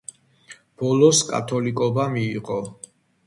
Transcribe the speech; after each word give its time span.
ბოლოს 0.83 1.19
კათოლიკობა 1.27 2.09
მიიღო. 2.17 2.59